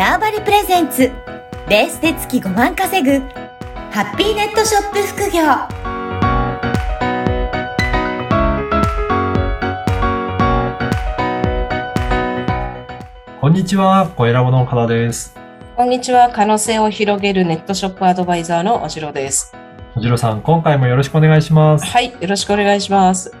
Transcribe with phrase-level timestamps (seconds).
[0.00, 1.12] ターバリプレゼンツ
[1.68, 3.18] ベースで月5万稼ぐ
[3.90, 5.42] ハッピーネットショップ副業
[13.42, 15.36] こんにちは、小ラボの岡田です。
[15.76, 16.30] こんにちは。
[16.30, 19.54] 可能性を広げるネットショップアドバイザーのおじろです。
[19.94, 21.84] おじろさん、今回もよろしくお願いします。
[21.84, 22.10] はい。
[22.10, 23.39] よろしくお願いします。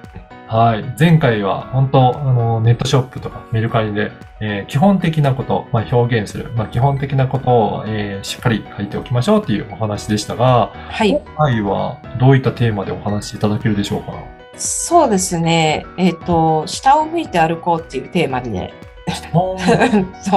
[0.52, 0.94] はい。
[0.98, 4.10] 前回は本当、あの、ネットショップとかメルカリで、
[4.40, 11.10] えー基本的なこと、まあ、表現する、まあ、基本的なことを、えーしっかり書いておきましょうっていうお話でしたが、はい。
[11.10, 14.12] 今回はどういったテーマでお話しいただけるでしょうか？
[14.56, 15.86] そうですね。
[15.96, 18.74] えっ、と、下を向いて歩こうっていうテーマでね。
[19.32, 19.56] そ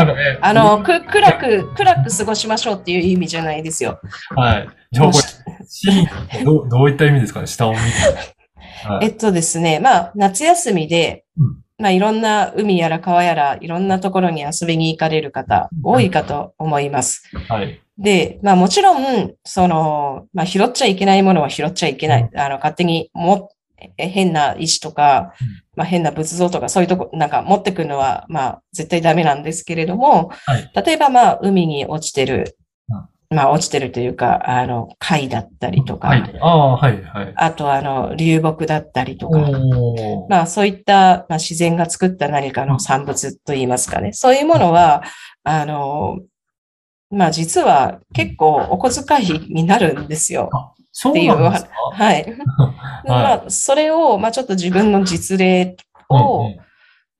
[0.02, 0.06] う。
[0.06, 4.00] ねあの、く、暗く、暗く過ごしましょうっていう意味じゃないですよ。
[4.36, 4.68] はい。
[6.46, 7.48] どう、どういった意味ですかね？
[7.48, 7.84] 下を見て。
[8.86, 9.06] はい。
[9.06, 17.24] えっとですね、まあ、夏休みでうん、まあ、いろんな海やら川やら、いろんなところに遊びに行かれる方、多いかと思います。
[17.50, 17.82] はい。
[17.98, 22.30] で、まあもちろん、その、まあ拾っちゃいけないものは拾っちゃいけない。
[22.36, 23.50] あの、勝手にも、
[23.98, 30.72] え変な石とかうん、まあ変な仏像とかそういうとこ、なんか持ってくるのは、まあ絶対ダメなんですけれども、はい。
[30.86, 32.58] 例えばまあ海に落ちてる、
[33.34, 36.40] まあ落ちてるというか、あの、貝だったりとか、はい。
[36.42, 37.34] ああ、はい、はい。
[37.36, 39.40] あとあの、流木だったりとか、
[40.30, 44.14] まあそういった、まあ、自然が作った何かの産物といいますかね。
[44.14, 45.04] そういうものは、
[45.44, 46.20] あの、
[47.10, 50.50] まあ実は結構お小遣いになるんですよ。
[50.92, 51.72] そうなんですか？
[51.94, 52.24] はい。
[52.26, 52.36] で
[53.06, 55.76] まあそれを、まあちょっと自分の実例
[56.10, 56.50] を、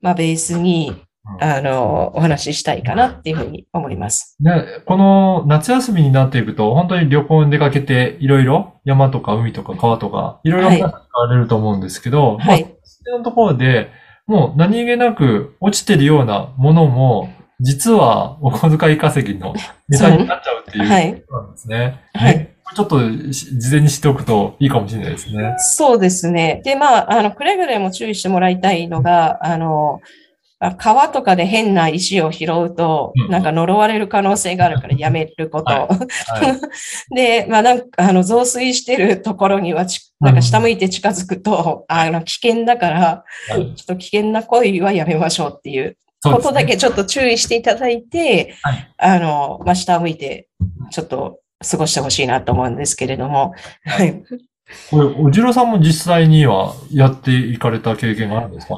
[0.02, 1.02] まあベースに、うん
[1.40, 4.36] あの、お話ししたいかなっていうふうに思います。
[4.42, 12.76] ね、この夏休みになっていくと、本当に旅行に出かけて、いろいろ山とか海とか川とか、いろいろはい皆さん使われると思うんですけど、まあ、はい。
[12.84, 13.90] そのところで、
[14.28, 17.30] もう何気なく落ちてるようなものも、
[17.62, 19.54] 実はお小遣い稼ぎの
[19.88, 21.22] ネタになっちゃうっていうはい。
[21.22, 22.02] ことなんですね。
[22.14, 23.00] はいねちょっと
[23.34, 25.56] し事前に知っておくといいかもしれないですね。
[25.60, 26.62] そうですね。
[26.66, 30.23] で、まあ、あの、くれぐれも注意してもらいたいのが、あの、あ
[30.72, 35.74] 川とかで変な石を拾うとうん、なんか呪われる可能性があるからやめること。
[35.74, 36.00] ははい。
[37.16, 43.74] で、まあなんか、あの、増水してるところにはち、なんか下向いて近づくと、あの、危険だから、はい。
[43.76, 48.92] ちょっと危険な行為はやめましょうっていうことだけちょっと注意していただいて、はい。
[48.98, 50.48] あの、まあ下を向いて、
[50.92, 53.54] ちょっと過ごしてほしいなと思うんですけれども、
[53.86, 54.24] はい。
[54.90, 58.76] これ、おじろさんも実際にはやっていかれた経験があるんですか？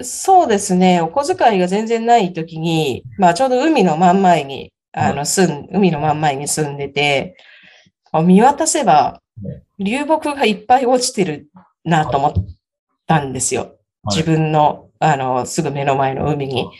[0.00, 1.00] そうですね。
[1.00, 7.36] お小遣いが全然ない時に、まあちょうど海の真ん前に、あはの、住ん、海の真ん前に住んでて、
[8.12, 11.48] あ見渡せばね、流木がいっぱい落ちてる
[11.84, 12.34] なと思っ
[13.06, 13.60] たんですよ。
[13.62, 13.72] はい
[14.10, 16.70] 自分の、あの、すぐ目の前の海に。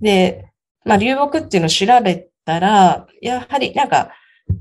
[0.00, 0.46] で、
[0.84, 4.10] まあ流木っていうのを調べたら、やはりなんか、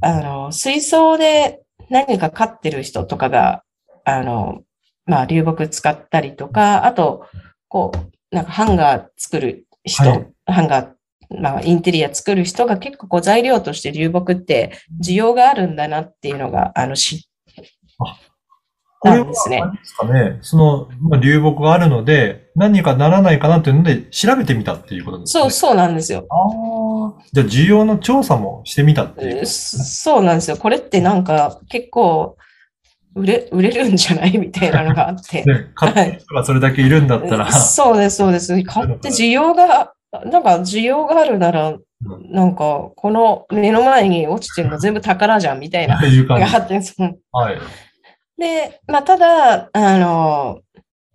[0.01, 3.63] あの、水槽で何か飼ってる人とかが、
[4.05, 4.61] あの、
[5.05, 7.25] まあ流木使ったりとか、あと、
[7.73, 17.19] こう、なんかハンガー作る人、はいハンガー、まあインテリア作る人が結構こう材料として流木って需要があるんだなっていうのが、あの、知っ
[18.99, 25.41] これはなんですねですかね、その、まあ、流木があるので、何かならないかなっていうので、調べてみたっていうことですね。
[25.41, 26.25] そう、そうなんですよ。
[26.29, 27.23] ああ。
[27.33, 29.45] じゃあ、需要の調査もしてみたっていうね。
[29.45, 30.57] そうなんですよ。
[30.57, 32.37] これってなんか結構
[33.15, 34.35] 売れ、売れるんじゃない？
[34.39, 35.43] みたいなのがあって。
[35.43, 38.61] ね、買ってる人がそれだけいるんだったら、そうです、そうです。
[38.63, 39.93] 買って需要が、
[40.25, 41.75] なんか需要があるなら、
[42.29, 47.13] なんかこの目の前に落ちてるの全部宝じゃんみたいながあって、その。
[47.31, 47.57] はい。
[48.37, 50.59] で、まあ、ただ、あの、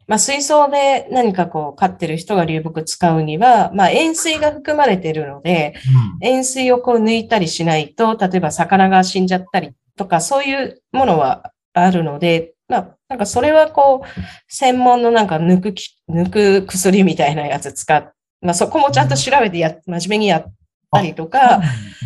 [0.07, 5.75] まあ、水槽で何かこう飼ってる人が流木使うには、まあ、塩水が含まれているので、
[6.23, 18.13] 塩水をこう抜いたりしないと、例えば魚が死んじゃったりとか、そういうものはあるので、まあ、なんかそれはこう、専門のなんか抜くき、抜く薬みたいなやつ使っ、
[18.43, 20.53] まあそこもちゃんと調べてや、真面目にやっ
[20.93, 21.59] たりとか、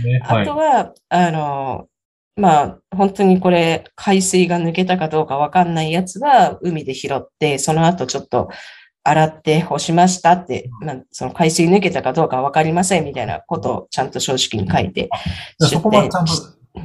[0.05, 0.56] ね、はいあと。
[0.56, 1.87] は、あの、
[2.37, 8.49] まあ、本当にこれ、海水が抜けたかどうかわかんないやつは、海で拾って、その後ちょっと
[9.05, 15.11] 洗って干しましたって、まあ、その海水抜けたかどうかわかりませんみたいなことをちゃんと正直に書いて、
[15.58, 16.32] そこはちゃんと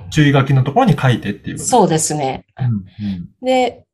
[0.09, 2.45] 注意書きのところに書いてっていうそうですね。
[2.59, 3.45] うんうん。
[3.45, 3.85] で、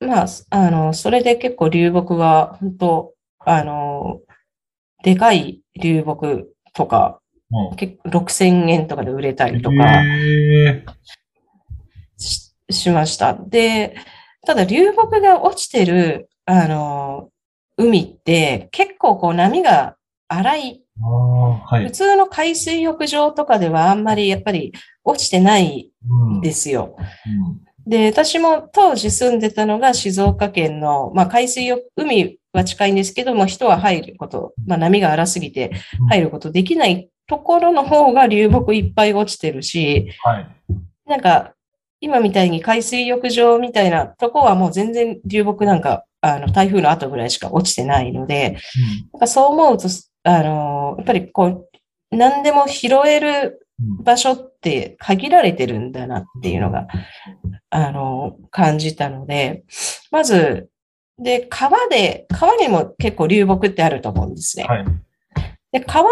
[0.00, 4.20] まあ、あの、それで結構流木は、本当あの、
[5.02, 7.20] でかい流木とか、
[7.50, 7.76] うん。
[7.76, 10.02] 結構6000円とかで売れたりとか、
[12.16, 13.34] ししました。
[13.34, 13.96] で、
[14.46, 17.30] ただ流木が落ちてる、あの、
[17.76, 19.96] 海って結構こう波が
[20.28, 20.82] 荒い。
[21.00, 24.72] はい、普通の海水浴場とかではあんまりやっぱり
[25.08, 25.90] 落ちてない
[26.36, 26.96] んですよ。
[26.96, 35.72] うん、で、私も当時住んでたのが静岡県の、まあ海水浴、海は近いんですけども、人は入ること、まあ波が荒すぎて
[36.10, 40.48] 入ることできないところの方が流木いっぱい落ちてるし、はい、
[41.06, 41.54] なんか
[42.00, 49.88] 今みたいに海水浴場みたいなとこはもう全然流木なんか、あの、台風の後ぐらいしか落ちてないので、うん、なんかそう思うと、
[50.24, 51.68] あの、やっぱりこう、
[52.16, 56.88] 何でも拾える場所って限られてるんだなっていうのが、
[57.70, 59.64] あの、感じたので、
[60.10, 60.68] まず、
[61.18, 64.64] で、川で、川にも結構流木ってあると思うんですね。
[64.64, 64.84] はい、
[65.72, 66.08] で、川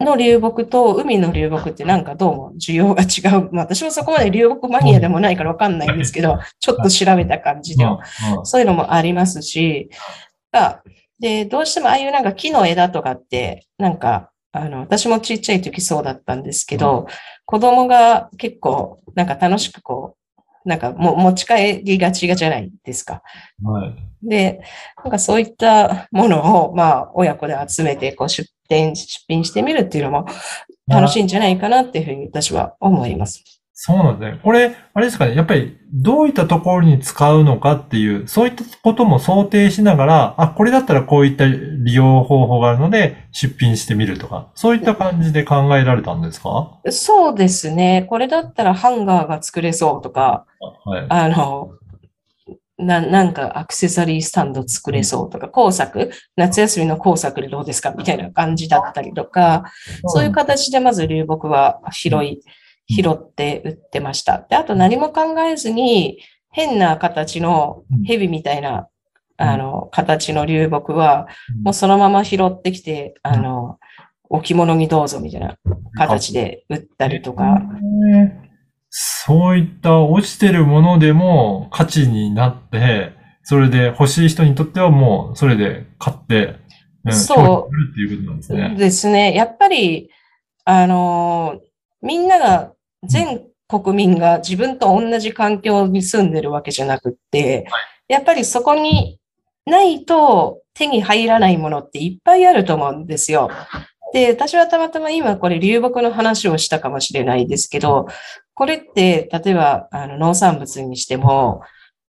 [0.00, 3.50] の流木と海の流木ってなんかどうも需要が違う。
[3.52, 8.00] まあ私もそこまで流木マニアでもないからわかんないんですけど、ちょっと調べた感じでは、
[8.44, 9.90] そういうのもありますし、
[11.20, 17.06] で、どうしてもああいうなんか木の枝とかって、なんか、あの、私もちっちゃい時そうだったんですけど、
[17.44, 23.22] 子供が結構なんか楽しくこう、なんかも持ち帰りがちがじゃないですか。
[23.62, 23.96] はい。
[24.22, 24.60] で、
[25.02, 30.26] なんかそういったものを、まあ、親子で集めて、こう出展、出品してみるっていうのも
[30.86, 33.59] 楽しいんじゃないかなっていうふうに私は思います。
[33.82, 34.40] そうなんですね。
[34.42, 35.34] これ、あれですかね。
[35.34, 46.78] やっぱり、どういったところに使うのかっていう、そういったことも想定しながら、あ、これだったらこういった利用方法があるので、出品してみるとか、そういった感じで考えられたんですか？
[46.90, 48.04] そうですね。
[48.10, 50.44] これだったらハンガーが作れそうとか、
[50.84, 51.70] はい、あの、
[52.76, 57.92] な、なんかアクセサリースタンド作れそうとか、工作、夏休みの工作でどうですか？
[57.96, 59.64] みたいな感じだったりとか、
[60.04, 62.42] そういう形でまず流木は拾い、
[62.90, 64.46] 拾って売ってました。
[64.48, 66.18] で、あと何も考えずに、
[66.52, 68.88] 変な形の蛇みたいな、
[69.36, 71.28] あの、形の流木は、
[71.62, 73.78] もうそのまま拾ってきて、あの、
[74.28, 75.56] 置物にどうぞみたいな
[75.96, 77.60] 形で売ったりとか。
[78.90, 83.12] そういった落ちてるものでも価値になって、
[83.44, 86.56] それで欲しい人にとってはもうそれで買って、
[87.04, 87.92] うん、そう。
[87.92, 88.74] っていうことなんですね。
[88.76, 89.34] ですね。
[89.34, 90.10] やっぱり、
[90.64, 91.60] あの
[92.02, 92.72] みんなが、
[93.04, 99.18] 全国民が自分と同じ環境に住んでるわけじゃなくって、はい、やっぱりそこに
[99.66, 103.50] ないと手に入らないものっていっぱいあると思うんですよ。
[104.12, 108.08] で、私はたまたま今これ流木の話をしたかもしれないですけど、
[108.54, 111.62] これって、例えば、あの、農産物にしても、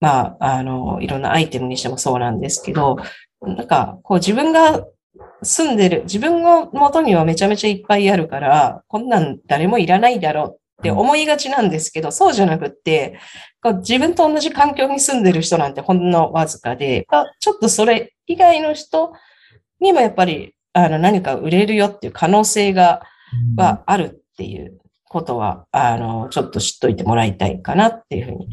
[0.01, 2.99] まあ、あの、いろんなアイテムにしてもそうなんですけど、
[3.41, 4.85] なんか、こう自分が
[5.43, 13.19] 住んでる、自分の元にはめちゃめちゃいっぱいあるから、こんなん誰もいらないだろうって思いがちなんですけど、そうじゃなくって、
[13.63, 17.07] こう自分と同じ環境に住んでる人なんてほんのわずかで、
[17.41, 19.13] ちょっとそれ以外の人
[19.81, 23.03] にもやっぱりあの何か売れるよっていう可能性が、
[23.57, 24.79] はあるっていう
[25.09, 28.49] ことは、あの、ちょっと知っといてもらいたいかなっていうふうに。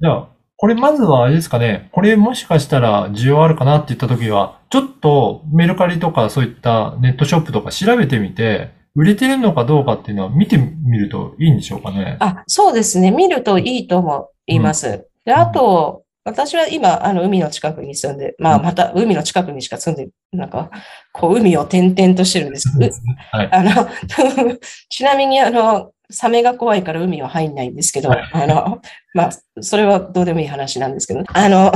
[0.00, 12.16] じゃあ、これまずはあれですかね、これもしかしたら需要あるかなって言ったときは、ちょっとメルカリとかそういったネットショップとか調べてみて、売れてるのかどうかっていうのは見てみるといいんでしょうかね。
[12.18, 13.12] あ、そうですね。
[13.12, 14.88] 見るといいと思います。
[14.88, 20.72] うん、であと、私は今、あの、海の近くに住んで、まあ、また海の近くにしか住んで、なんか、
[21.12, 22.76] こう、海を点々としてるんです。
[22.76, 22.92] けど、
[23.30, 23.88] はい、あの、
[24.90, 28.80] ちなみに、あの、サメが怖いから海は入んないんですけど、はい、あの、
[29.14, 31.70] まあ、それはどうでもいい話なんですけど、あの、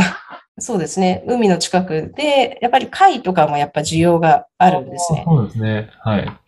[0.59, 5.23] そうですね、海の近くで、やっぱり貝とかもやっぱ需要があるんですね。
[5.25, 6.42] そうですね、はい。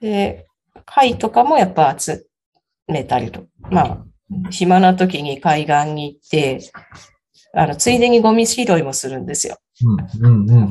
[0.00, 0.46] で、
[0.84, 2.26] 貝とかもやっぱ集
[2.88, 4.04] めたりと、まあ、
[4.50, 6.60] 暇な時に海岸に行って、
[7.54, 9.58] あの、ついでにゴミ拾いもするんですよ。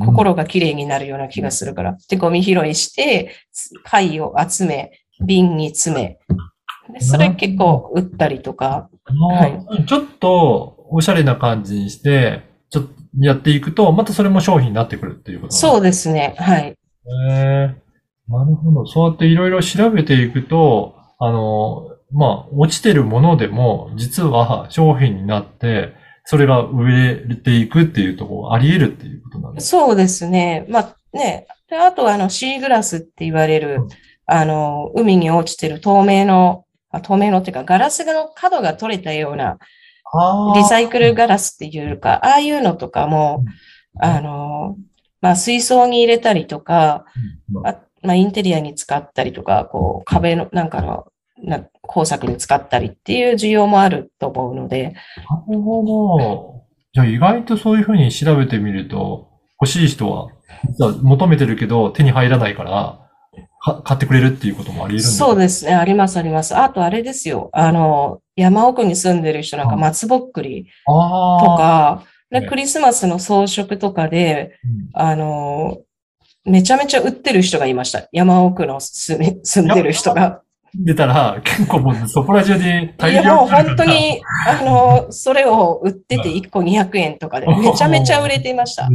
[0.04, 1.96] 心が綺麗になるような気がするから。
[2.08, 3.34] で、ゴミ拾いして、
[3.84, 4.92] 貝を集め、
[5.24, 6.18] 瓶に詰め、
[6.92, 8.88] でそれ結構売ったりとか。
[9.04, 9.46] は
[9.80, 16.34] い、ちょっとおしゃれな感じにして、ちょっとやっていくと、またそれも商品になってくるっていうことそうですね。
[16.38, 16.66] はい。
[16.66, 16.76] へ
[17.28, 17.85] えー、
[18.28, 18.86] なるほど。
[18.86, 29.78] そうやっていろいろ調べていくと、あの、まあ、落ちてるものでも、実は商品になって、それが売れていくっていうところあり得るっていうことなんですか？
[29.86, 30.66] そうですね。
[30.68, 33.88] まあね、であとあのシーグラスって言われる、うん、
[34.26, 36.64] あの、海に落ちてる透明の、
[37.02, 39.58] 透明のっていうかガラスの角が取れたような、
[40.54, 43.44] リサイクルガラスっていうか、ああいうのとかも、
[44.00, 44.76] あの、
[45.20, 47.04] まあ水槽に入れたりとか、
[47.64, 47.76] あ
[48.06, 51.06] まあインテリアに使ったりとか、こう壁のなんかの
[51.42, 54.94] な工作に使ったりっていう需要もあると思うので。
[55.48, 56.62] なるほど。
[56.92, 59.28] じゃあ意外とそういうふうに調べてみると、
[59.60, 60.28] 欲しい人は、
[61.02, 63.00] 求めてるけど手に入らないから、
[63.60, 65.74] か買ってくれるっていうこともあり得るんそうでですね。
[65.74, 66.56] あります、あります。
[66.56, 67.50] あと、あれですよ。
[67.52, 71.58] あの、山奥に住んでる人なんかうん松ぼっくりとあ。
[71.58, 75.78] か、で、ねクリスマスの装飾とかで、うんあの、
[76.46, 78.08] めちゃめちゃ売ってる人がいました。
[78.12, 80.42] 山奥の住み住んでる人が。
[80.74, 88.88] 出たら、結構もうそこら中に大量いや、もう本当に、あの、それを売ってて1個200円とかで、めちゃめちゃ売れていました。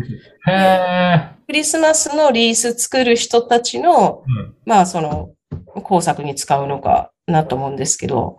[0.47, 1.31] へえ。
[1.47, 5.31] クリスマスのリース作る人たちの、うんまあ、その、
[5.83, 8.37] 工作に使うのかなと思うんですけど、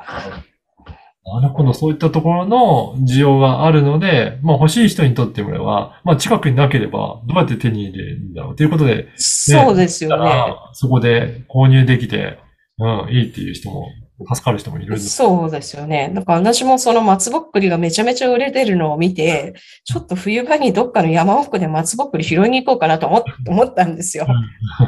[1.25, 1.73] なるほど。
[1.73, 8.57] そういったところの需要があるので、まあ欲しい人にとってもは、まあ近くになければどうやって手に入れるんだろう？
[8.57, 10.55] ということで、そうですよね。
[10.73, 12.39] そこで購入できて、
[12.79, 13.89] うん、いいっていう人も、
[14.19, 14.99] 助かる人もいる。
[14.99, 16.11] そうですよね。
[16.15, 19.55] だから私もその松ぼっくりがめちゃめちゃ売れてるのを見て、
[19.85, 24.27] ちょっと冬場にどっかの山奥で松ぼっくり拾いに行こうかなと思っ思ったんですよ。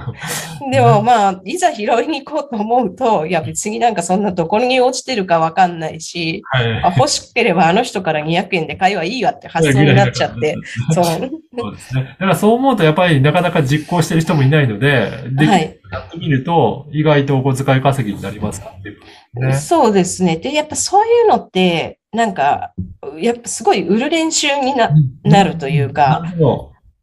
[0.70, 6.82] でもまあ、いざ拾いに行こうと思うと、いや別になんかそんなどこに落ちてるかわかんないし、はい。
[6.84, 10.54] あ欲しければあの人から200円で買いはいいわって発想になっちゃって、
[10.92, 11.04] そう。
[11.04, 12.04] そうですね。
[12.04, 15.83] だからそう思うとやっぱりなかなか実行してる人もいないので、できはるい。
[15.94, 19.00] やってみると意外とお小遣い稼ぎになりますっていう
[19.40, 19.54] ね。
[19.54, 20.36] そうですね。
[20.36, 22.72] で、やっぱそういうのって、なんか、
[23.18, 24.90] やっぱすごい売る練習にな、
[25.24, 26.22] なるというか。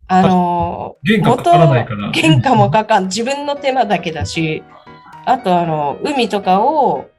[0.08, 2.12] あの、原価かからないから。
[2.12, 4.64] 原価もかかん、自分の手間だけだし、
[5.26, 7.10] あとあの、海とかを、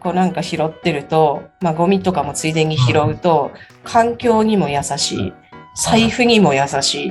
[0.00, 3.52] こうなんか拾ってると、まあゴミとかもついでに拾うと、
[3.84, 5.32] 環境にも優しい、
[5.76, 7.10] 財布にも優しい、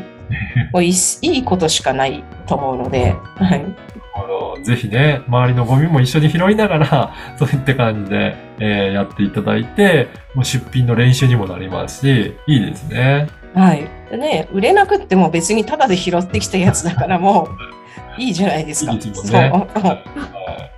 [0.73, 3.65] もういいいいことしかないと思うので、はい。
[4.63, 13.27] ぜひね、周りのゴミも一緒に拾いながら、 そういった感じで、えーやっていただいて、もう出品の練習にもなりますし、いいですね。
[13.55, 13.87] はい。
[14.09, 17.49] でね、売れなくっても別にタダで拾ってきたやつだからも
[18.17, 18.91] う、 いいじゃないですか。
[18.93, 19.83] いいですねそう。
[19.83, 20.70] はい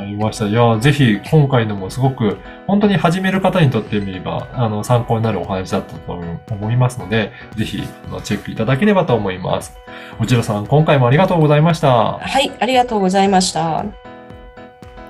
[0.00, 0.46] ありました。
[0.46, 9.76] いや、ぜひ今回のもすごく、本当に始める方にとってみれば、あの、参考になるお話だったと思いますので、ぜひ、あのチェックいただければと思います。
[10.18, 12.18] おちろさん、今回もありがとうございました。
[12.18, 13.84] はい、ありがとうございました。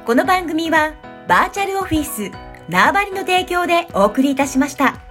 [0.07, 0.95] この番組は
[1.29, 2.33] バーチャルオフィス
[2.69, 5.10] 縄張りの提供でお送りいたしました。